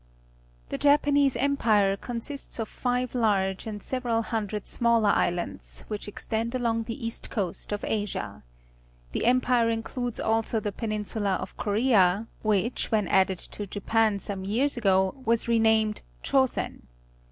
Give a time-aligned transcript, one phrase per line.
[0.69, 6.55] —The Japa nese Empire consists of five large and several hundred smaller islands, which extend
[6.55, 8.41] along the east coast of Asia.
[9.11, 14.43] The Empire in cludes also the peninsula of Korea, which, when added to Japan some
[14.43, 16.87] years ago, was re named Chosen.